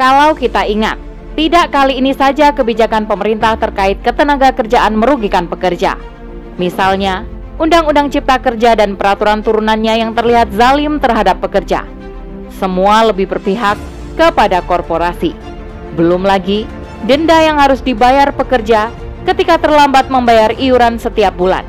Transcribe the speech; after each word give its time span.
Kalau 0.00 0.32
kita 0.32 0.64
ingat, 0.64 0.96
tidak 1.36 1.76
kali 1.76 2.00
ini 2.00 2.16
saja 2.16 2.56
kebijakan 2.56 3.04
pemerintah 3.04 3.60
terkait 3.60 4.00
ketenaga 4.00 4.48
kerjaan 4.48 4.96
merugikan 4.96 5.44
pekerja. 5.44 6.00
Misalnya, 6.56 7.28
Undang-Undang 7.60 8.08
Cipta 8.08 8.40
Kerja 8.40 8.72
dan 8.72 8.96
peraturan 8.96 9.44
turunannya 9.44 10.00
yang 10.00 10.16
terlihat 10.16 10.56
zalim 10.56 10.96
terhadap 11.04 11.44
pekerja. 11.44 11.84
Semua 12.56 13.04
lebih 13.12 13.28
berpihak 13.28 13.76
kepada 14.16 14.64
korporasi. 14.64 15.36
Belum 16.00 16.24
lagi, 16.24 16.64
denda 17.04 17.36
yang 17.36 17.60
harus 17.60 17.84
dibayar 17.84 18.32
pekerja 18.32 18.88
ketika 19.28 19.60
terlambat 19.60 20.08
membayar 20.08 20.56
iuran 20.56 20.96
setiap 20.96 21.36
bulan. 21.36 21.68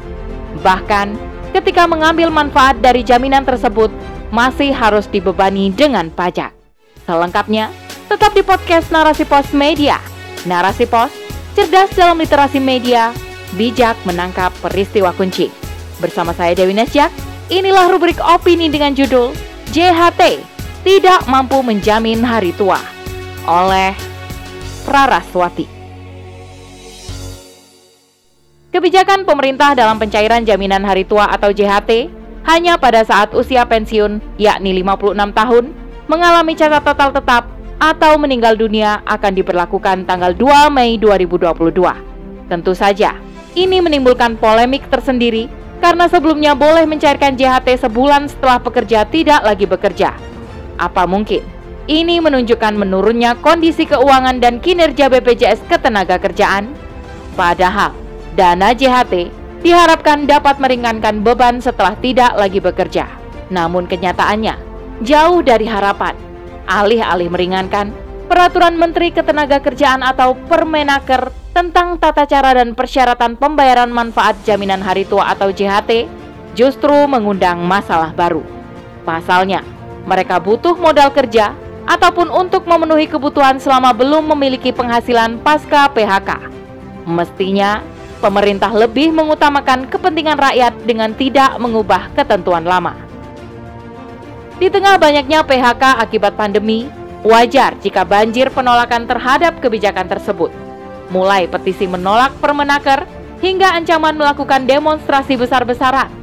Bahkan, 0.63 1.19
ketika 1.51 1.83
mengambil 1.83 2.31
manfaat 2.31 2.79
dari 2.79 3.03
jaminan 3.03 3.43
tersebut, 3.43 3.91
masih 4.31 4.71
harus 4.71 5.03
dibebani 5.11 5.67
dengan 5.75 6.07
pajak. 6.07 6.55
Selengkapnya, 7.03 7.90
tetap 8.21 8.37
di 8.37 8.45
podcast 8.45 8.93
Narasi 8.93 9.25
Pos 9.25 9.49
Media. 9.49 9.97
Narasi 10.45 10.85
Pos, 10.85 11.09
cerdas 11.57 11.89
dalam 11.97 12.21
literasi 12.21 12.61
media, 12.61 13.09
bijak 13.57 13.97
menangkap 14.05 14.53
peristiwa 14.61 15.09
kunci. 15.09 15.49
Bersama 15.97 16.29
saya 16.29 16.53
Dewi 16.53 16.77
Nasjak, 16.77 17.09
inilah 17.49 17.89
rubrik 17.89 18.21
opini 18.21 18.69
dengan 18.69 18.93
judul 18.93 19.33
JHT 19.73 20.37
Tidak 20.85 21.25
Mampu 21.33 21.65
Menjamin 21.65 22.21
Hari 22.21 22.53
Tua 22.53 22.77
oleh 23.49 23.97
Praraswati. 24.85 25.65
Kebijakan 28.69 29.25
pemerintah 29.25 29.73
dalam 29.73 29.97
pencairan 29.97 30.45
jaminan 30.45 30.85
hari 30.85 31.09
tua 31.09 31.25
atau 31.25 31.49
JHT 31.49 32.13
hanya 32.45 32.77
pada 32.77 33.01
saat 33.01 33.33
usia 33.33 33.65
pensiun, 33.65 34.21
yakni 34.37 34.77
56 34.77 35.17
tahun, 35.33 35.73
mengalami 36.05 36.53
cacat 36.53 36.85
total 36.85 37.17
tetap 37.17 37.60
atau 37.81 38.13
meninggal 38.21 38.53
dunia 38.53 39.01
akan 39.09 39.33
diberlakukan 39.33 40.05
tanggal 40.05 40.37
2 40.37 40.69
Mei 40.69 41.01
2022. 41.01 41.81
Tentu 42.45 42.77
saja, 42.77 43.17
ini 43.57 43.81
menimbulkan 43.81 44.37
polemik 44.37 44.85
tersendiri 44.93 45.49
karena 45.81 46.05
sebelumnya 46.05 46.53
boleh 46.53 46.85
mencairkan 46.85 47.33
JHT 47.33 47.81
sebulan 47.81 48.29
setelah 48.29 48.61
pekerja 48.61 49.01
tidak 49.09 49.41
lagi 49.41 49.65
bekerja. 49.65 50.13
Apa 50.77 51.09
mungkin 51.09 51.41
ini 51.89 52.21
menunjukkan 52.21 52.77
menurunnya 52.77 53.33
kondisi 53.41 53.89
keuangan 53.89 54.37
dan 54.37 54.61
kinerja 54.61 55.09
BPJS 55.09 55.65
Ketenagakerjaan? 55.65 56.69
Padahal, 57.33 57.97
dana 58.37 58.77
JHT 58.77 59.33
diharapkan 59.65 60.29
dapat 60.29 60.61
meringankan 60.61 61.25
beban 61.25 61.57
setelah 61.57 61.97
tidak 61.97 62.37
lagi 62.37 62.61
bekerja. 62.61 63.09
Namun 63.49 63.89
kenyataannya, 63.89 64.53
jauh 65.01 65.41
dari 65.41 65.65
harapan 65.65 66.30
alih-alih 66.65 67.29
meringankan, 67.29 67.93
Peraturan 68.31 68.79
Menteri 68.79 69.11
Ketenagakerjaan 69.11 69.99
atau 70.07 70.39
Permenaker 70.47 71.35
tentang 71.51 71.99
tata 71.99 72.23
cara 72.23 72.55
dan 72.55 72.71
persyaratan 72.71 73.35
pembayaran 73.35 73.91
manfaat 73.91 74.39
jaminan 74.47 74.79
hari 74.79 75.03
tua 75.03 75.35
atau 75.35 75.51
JHT 75.51 76.07
justru 76.55 76.95
mengundang 77.11 77.59
masalah 77.59 78.15
baru. 78.15 78.39
Pasalnya, 79.03 79.67
mereka 80.07 80.39
butuh 80.39 80.79
modal 80.79 81.11
kerja 81.11 81.51
ataupun 81.83 82.31
untuk 82.31 82.63
memenuhi 82.63 83.03
kebutuhan 83.11 83.59
selama 83.59 83.91
belum 83.91 84.31
memiliki 84.31 84.71
penghasilan 84.71 85.43
pasca 85.43 85.91
PHK. 85.91 86.39
Mestinya, 87.03 87.83
pemerintah 88.23 88.71
lebih 88.71 89.11
mengutamakan 89.11 89.91
kepentingan 89.91 90.39
rakyat 90.39 90.73
dengan 90.87 91.11
tidak 91.17 91.51
mengubah 91.59 92.07
ketentuan 92.15 92.63
lama. 92.63 93.10
Di 94.61 94.69
tengah 94.69 95.01
banyaknya 95.01 95.41
PHK 95.41 96.05
akibat 96.05 96.37
pandemi, 96.37 96.85
wajar 97.25 97.73
jika 97.81 98.05
banjir 98.05 98.45
penolakan 98.53 99.09
terhadap 99.09 99.57
kebijakan 99.57 100.05
tersebut. 100.05 100.53
Mulai 101.09 101.49
petisi 101.49 101.89
menolak 101.89 102.29
permenaker 102.37 103.09
hingga 103.41 103.73
ancaman 103.73 104.13
melakukan 104.13 104.69
demonstrasi 104.69 105.33
besar-besaran. 105.33 106.13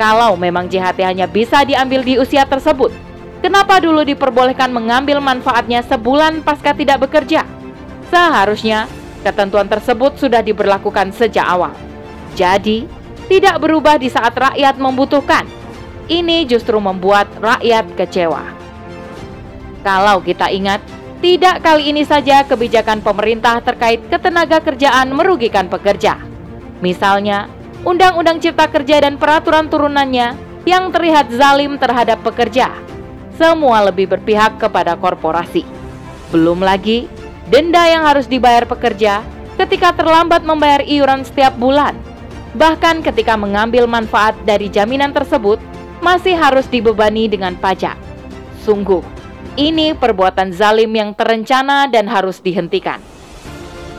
Kalau 0.00 0.32
memang 0.32 0.64
JHT 0.64 0.96
hanya 1.04 1.28
bisa 1.28 1.60
diambil 1.60 2.00
di 2.00 2.16
usia 2.16 2.48
tersebut, 2.48 2.88
kenapa 3.44 3.84
dulu 3.84 4.00
diperbolehkan 4.00 4.72
mengambil 4.72 5.20
manfaatnya 5.20 5.84
sebulan 5.84 6.40
pasca 6.40 6.72
tidak 6.72 7.04
bekerja? 7.04 7.44
Seharusnya 8.08 8.88
ketentuan 9.20 9.68
tersebut 9.68 10.16
sudah 10.16 10.40
diberlakukan 10.40 11.12
sejak 11.12 11.44
awal. 11.44 11.76
Jadi, 12.32 12.88
tidak 13.28 13.60
berubah 13.60 14.00
di 14.00 14.08
saat 14.08 14.32
rakyat 14.32 14.80
membutuhkan 14.80 15.63
ini 16.08 16.44
justru 16.44 16.76
membuat 16.80 17.28
rakyat 17.40 17.86
kecewa. 17.96 18.44
Kalau 19.84 20.20
kita 20.24 20.48
ingat, 20.48 20.80
tidak 21.24 21.64
kali 21.64 21.92
ini 21.92 22.04
saja 22.04 22.44
kebijakan 22.44 23.00
pemerintah 23.00 23.60
terkait 23.64 24.00
ketenaga 24.12 24.60
kerjaan 24.60 25.12
merugikan 25.12 25.68
pekerja. 25.68 26.20
Misalnya, 26.84 27.48
Undang-Undang 27.84 28.40
Cipta 28.40 28.68
Kerja 28.68 29.04
dan 29.04 29.20
peraturan 29.20 29.68
turunannya 29.68 30.36
yang 30.64 30.88
terlihat 30.88 31.28
zalim 31.32 31.76
terhadap 31.76 32.20
pekerja. 32.24 32.72
Semua 33.36 33.84
lebih 33.84 34.08
berpihak 34.08 34.56
kepada 34.56 34.96
korporasi. 34.96 35.64
Belum 36.32 36.64
lagi, 36.64 37.08
denda 37.52 37.84
yang 37.84 38.08
harus 38.08 38.24
dibayar 38.24 38.64
pekerja 38.64 39.20
ketika 39.60 39.92
terlambat 39.92 40.44
membayar 40.44 40.80
iuran 40.80 41.24
setiap 41.28 41.52
bulan. 41.60 41.92
Bahkan 42.56 43.04
ketika 43.04 43.36
mengambil 43.36 43.84
manfaat 43.84 44.32
dari 44.46 44.70
jaminan 44.72 45.12
tersebut, 45.12 45.60
masih 46.04 46.36
harus 46.36 46.68
dibebani 46.68 47.32
dengan 47.32 47.56
pajak. 47.56 47.96
Sungguh, 48.60 49.00
ini 49.56 49.96
perbuatan 49.96 50.52
zalim 50.52 50.92
yang 50.92 51.16
terencana 51.16 51.88
dan 51.88 52.04
harus 52.12 52.44
dihentikan. 52.44 53.00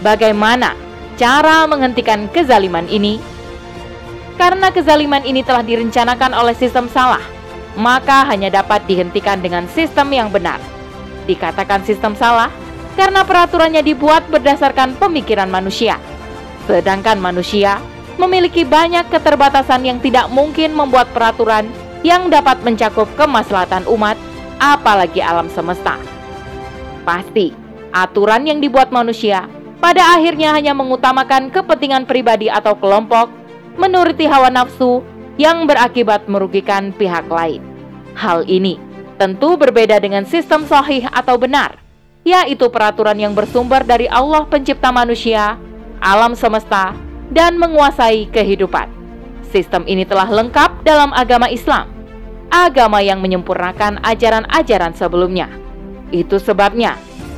Bagaimana 0.06 0.78
cara 1.18 1.66
menghentikan 1.66 2.30
kezaliman 2.30 2.86
ini? 2.86 3.18
Karena 4.38 4.70
kezaliman 4.70 5.26
ini 5.26 5.42
telah 5.42 5.66
direncanakan 5.66 6.38
oleh 6.38 6.54
sistem 6.54 6.86
salah, 6.92 7.24
maka 7.74 8.28
hanya 8.30 8.54
dapat 8.54 8.86
dihentikan 8.86 9.42
dengan 9.42 9.66
sistem 9.74 10.14
yang 10.14 10.30
benar. 10.30 10.62
Dikatakan 11.26 11.82
sistem 11.88 12.14
salah 12.14 12.54
karena 12.94 13.26
peraturannya 13.26 13.82
dibuat 13.82 14.28
berdasarkan 14.30 15.00
pemikiran 15.02 15.50
manusia. 15.50 15.98
Sedangkan 16.70 17.18
manusia 17.18 17.80
memiliki 18.20 18.68
banyak 18.68 19.08
keterbatasan 19.08 19.88
yang 19.88 19.98
tidak 20.04 20.28
mungkin 20.32 20.76
membuat 20.76 21.10
peraturan 21.16 21.85
yang 22.06 22.30
dapat 22.30 22.62
mencakup 22.62 23.10
kemaslahatan 23.18 23.90
umat, 23.90 24.14
apalagi 24.62 25.26
alam 25.26 25.50
semesta. 25.50 25.98
Pasti, 27.02 27.50
aturan 27.90 28.46
yang 28.46 28.62
dibuat 28.62 28.94
manusia 28.94 29.50
pada 29.82 30.14
akhirnya 30.14 30.54
hanya 30.54 30.78
mengutamakan 30.78 31.50
kepentingan 31.50 32.06
pribadi 32.06 32.46
atau 32.46 32.78
kelompok, 32.78 33.34
menuruti 33.82 34.30
hawa 34.30 34.54
nafsu 34.54 35.02
yang 35.42 35.66
berakibat 35.66 36.30
merugikan 36.30 36.94
pihak 36.94 37.26
lain. 37.26 37.66
Hal 38.14 38.46
ini 38.46 38.78
tentu 39.18 39.58
berbeda 39.58 39.98
dengan 39.98 40.30
sistem 40.30 40.62
sahih 40.70 41.10
atau 41.10 41.42
benar, 41.42 41.82
yaitu 42.22 42.70
peraturan 42.70 43.18
yang 43.18 43.34
bersumber 43.34 43.82
dari 43.82 44.06
Allah 44.06 44.46
Pencipta 44.46 44.94
manusia, 44.94 45.58
alam 45.98 46.38
semesta, 46.38 46.94
dan 47.34 47.58
menguasai 47.58 48.30
kehidupan. 48.30 48.94
Sistem 49.50 49.88
ini 49.90 50.06
telah 50.06 50.30
lengkap 50.30 50.84
dalam 50.84 51.10
agama 51.16 51.50
Islam 51.50 51.95
agama 52.50 53.02
yang 53.02 53.22
menyempurnakan 53.22 54.02
ajaran-ajaran 54.04 54.94
sebelumnya. 54.98 55.50
Itu 56.14 56.38
sebabnya 56.38 56.96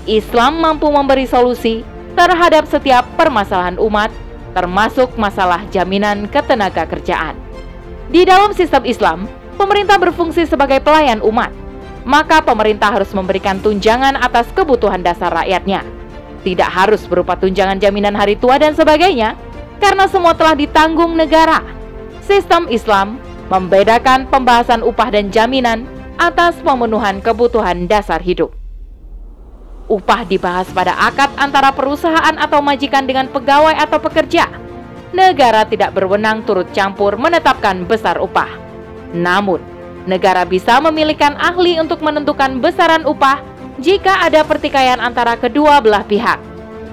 Islam 0.08 0.64
mampu 0.64 0.88
memberi 0.88 1.28
solusi 1.28 1.84
terhadap 2.16 2.66
setiap 2.66 3.06
permasalahan 3.20 3.78
umat, 3.78 4.10
termasuk 4.56 5.14
masalah 5.20 5.62
jaminan 5.70 6.26
ketenaga 6.32 6.88
kerjaan. 6.90 7.38
Di 8.08 8.24
dalam 8.24 8.56
sistem 8.56 8.88
Islam, 8.88 9.28
pemerintah 9.60 10.00
berfungsi 10.00 10.48
sebagai 10.48 10.80
pelayan 10.80 11.20
umat, 11.22 11.52
maka 12.08 12.40
pemerintah 12.40 12.90
harus 12.90 13.12
memberikan 13.12 13.60
tunjangan 13.60 14.16
atas 14.16 14.48
kebutuhan 14.56 15.04
dasar 15.04 15.30
rakyatnya. 15.30 15.84
Tidak 16.42 16.70
harus 16.72 17.04
berupa 17.04 17.36
tunjangan 17.36 17.78
jaminan 17.84 18.16
hari 18.16 18.40
tua 18.40 18.56
dan 18.56 18.72
sebagainya, 18.72 19.36
karena 19.84 20.08
semua 20.08 20.32
telah 20.34 20.56
ditanggung 20.56 21.20
negara. 21.20 21.60
Sistem 22.24 22.72
Islam 22.72 23.20
membedakan 23.48 24.28
pembahasan 24.28 24.84
upah 24.84 25.10
dan 25.12 25.32
jaminan 25.32 25.88
atas 26.20 26.60
pemenuhan 26.60 27.24
kebutuhan 27.24 27.88
dasar 27.88 28.20
hidup. 28.20 28.52
Upah 29.88 30.28
dibahas 30.28 30.68
pada 30.76 30.92
akad 31.00 31.32
antara 31.40 31.72
perusahaan 31.72 32.36
atau 32.36 32.60
majikan 32.60 33.08
dengan 33.08 33.32
pegawai 33.32 33.72
atau 33.72 34.04
pekerja. 34.04 34.52
Negara 35.16 35.64
tidak 35.64 35.96
berwenang 35.96 36.44
turut 36.44 36.68
campur 36.76 37.16
menetapkan 37.16 37.88
besar 37.88 38.20
upah. 38.20 38.52
Namun, 39.16 39.64
negara 40.04 40.44
bisa 40.44 40.84
memilihkan 40.84 41.40
ahli 41.40 41.80
untuk 41.80 42.04
menentukan 42.04 42.60
besaran 42.60 43.08
upah 43.08 43.40
jika 43.80 44.28
ada 44.28 44.44
pertikaian 44.44 45.00
antara 45.00 45.40
kedua 45.40 45.80
belah 45.80 46.04
pihak. 46.04 46.44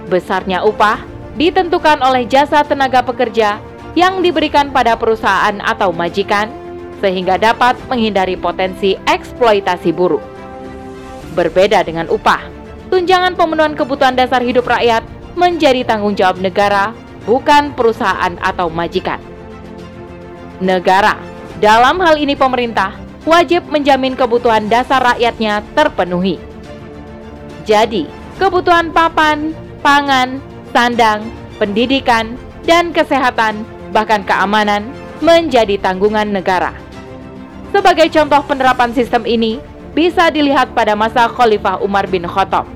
Besarnya 0.07 0.63
upah 0.63 1.03
ditentukan 1.35 1.99
oleh 1.99 2.31
jasa 2.31 2.63
tenaga 2.63 3.03
pekerja 3.03 3.59
yang 3.95 4.23
diberikan 4.23 4.75
pada 4.75 4.99
perusahaan 4.99 5.59
atau 5.63 5.95
majikan, 5.95 6.51
sehingga 6.99 7.39
dapat 7.39 7.79
menghindari 7.87 8.35
potensi 8.35 8.99
eksploitasi 9.07 9.91
buruk. 9.95 10.23
Berbeda 11.35 11.83
dengan 11.83 12.07
upah, 12.11 12.43
tunjangan 12.91 13.35
pemenuhan 13.35 13.75
kebutuhan 13.75 14.15
dasar 14.15 14.43
hidup 14.43 14.67
rakyat 14.67 15.03
menjadi 15.35 15.83
tanggung 15.83 16.15
jawab 16.15 16.39
negara, 16.39 16.95
bukan 17.27 17.75
perusahaan 17.75 18.35
atau 18.39 18.71
majikan. 18.71 19.19
Negara, 20.63 21.19
dalam 21.59 21.99
hal 21.99 22.15
ini 22.19 22.39
pemerintah, 22.39 22.95
wajib 23.27 23.67
menjamin 23.67 24.15
kebutuhan 24.15 24.71
dasar 24.71 25.03
rakyatnya 25.03 25.67
terpenuhi. 25.75 26.39
Jadi, 27.67 28.07
kebutuhan 28.39 28.95
papan, 28.95 29.51
pangan, 29.83 30.39
sandang, 30.71 31.27
pendidikan, 31.59 32.39
dan 32.65 32.95
kesehatan, 32.95 33.67
bahkan 33.95 34.27
keamanan, 34.27 34.91
menjadi 35.23 35.79
tanggungan 35.79 36.27
negara. 36.27 36.75
Sebagai 37.71 38.11
contoh 38.11 38.43
penerapan 38.43 38.91
sistem 38.91 39.23
ini, 39.23 39.63
bisa 39.95 40.27
dilihat 40.35 40.75
pada 40.75 40.99
masa 40.99 41.31
Khalifah 41.31 41.79
Umar 41.79 42.11
bin 42.11 42.27
Khattab. 42.27 42.67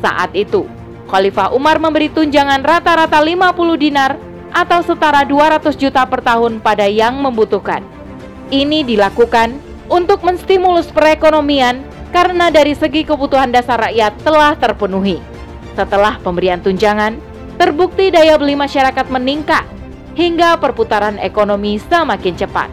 Saat 0.00 0.32
itu, 0.32 0.64
Khalifah 1.12 1.52
Umar 1.52 1.76
memberi 1.76 2.08
tunjangan 2.08 2.64
rata-rata 2.64 3.20
50 3.20 3.76
dinar 3.76 4.16
atau 4.56 4.80
setara 4.80 5.28
200 5.28 5.76
juta 5.76 6.08
per 6.08 6.24
tahun 6.24 6.64
pada 6.64 6.88
yang 6.88 7.20
membutuhkan. 7.20 7.84
Ini 8.48 8.88
dilakukan 8.88 9.60
untuk 9.92 10.24
menstimulus 10.24 10.88
perekonomian 10.88 11.84
karena 12.08 12.48
dari 12.48 12.72
segi 12.72 13.04
kebutuhan 13.04 13.52
dasar 13.52 13.76
rakyat 13.90 14.16
telah 14.24 14.56
terpenuhi. 14.56 15.20
Setelah 15.74 16.16
pemberian 16.22 16.62
tunjangan, 16.62 17.18
terbukti 17.58 18.14
daya 18.14 18.38
beli 18.38 18.54
masyarakat 18.54 19.10
meningkat 19.10 19.66
hingga 20.14 20.56
perputaran 20.58 21.18
ekonomi 21.18 21.76
semakin 21.78 22.34
cepat. 22.38 22.70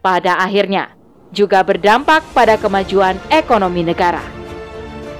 Pada 0.00 0.40
akhirnya, 0.40 0.96
juga 1.30 1.62
berdampak 1.62 2.24
pada 2.34 2.58
kemajuan 2.58 3.16
ekonomi 3.30 3.86
negara. 3.86 4.24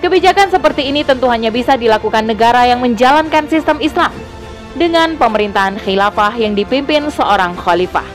Kebijakan 0.00 0.48
seperti 0.48 0.88
ini 0.88 1.04
tentu 1.04 1.28
hanya 1.28 1.52
bisa 1.52 1.76
dilakukan 1.76 2.24
negara 2.24 2.64
yang 2.64 2.80
menjalankan 2.80 3.46
sistem 3.52 3.76
Islam 3.84 4.10
dengan 4.74 5.14
pemerintahan 5.20 5.76
khilafah 5.76 6.32
yang 6.40 6.56
dipimpin 6.56 7.12
seorang 7.12 7.52
khalifah. 7.52 8.06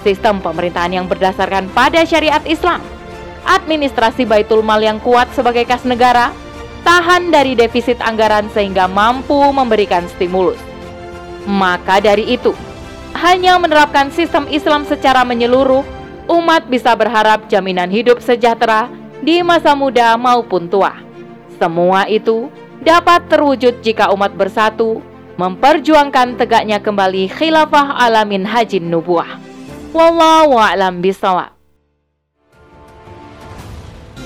Sistem 0.00 0.40
pemerintahan 0.40 0.96
yang 0.96 1.06
berdasarkan 1.06 1.68
pada 1.76 2.00
syariat 2.08 2.40
Islam, 2.48 2.80
administrasi 3.44 4.24
baitul 4.24 4.64
mal 4.64 4.80
yang 4.80 4.96
kuat 5.04 5.28
sebagai 5.36 5.68
kas 5.68 5.84
negara, 5.84 6.32
tahan 6.80 7.28
dari 7.28 7.52
defisit 7.52 8.00
anggaran 8.00 8.48
sehingga 8.56 8.88
mampu 8.88 9.36
memberikan 9.52 10.08
stimulus. 10.16 10.56
Maka 11.48 12.04
dari 12.04 12.36
itu, 12.36 12.52
hanya 13.16 13.56
menerapkan 13.56 14.12
sistem 14.12 14.44
Islam 14.52 14.84
secara 14.84 15.24
menyeluruh, 15.24 15.80
umat 16.28 16.68
bisa 16.68 16.92
berharap 16.92 17.48
jaminan 17.48 17.88
hidup 17.88 18.20
sejahtera 18.20 18.92
di 19.24 19.40
masa 19.40 19.72
muda 19.72 20.12
maupun 20.20 20.68
tua. 20.68 20.92
Semua 21.56 22.04
itu 22.04 22.52
dapat 22.84 23.32
terwujud 23.32 23.80
jika 23.80 24.12
umat 24.12 24.36
bersatu 24.36 25.00
memperjuangkan 25.40 26.36
tegaknya 26.36 26.84
kembali 26.84 27.32
khilafah 27.32 27.96
alamin 27.96 28.44
hajin 28.44 28.92
nubuah. 28.92 29.40
Wallahu 29.96 30.60
a'lam 30.60 31.00
bisawab. 31.00 31.56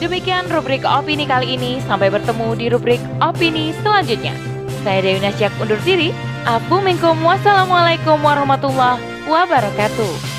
Demikian 0.02 0.50
rubrik 0.50 0.82
opini 0.82 1.22
kali 1.30 1.54
ini. 1.54 1.78
Sampai 1.86 2.10
bertemu 2.10 2.58
di 2.58 2.66
rubrik 2.66 2.98
opini 3.22 3.70
selanjutnya. 3.86 4.34
Saya 4.82 4.98
Dewi 4.98 5.22
Nasyak 5.22 5.54
undur 5.62 5.78
diri. 5.86 6.10
Assalamualaikum 7.22 8.18
warahmatullahi 8.18 8.98
wabarakatuh. 9.30 10.31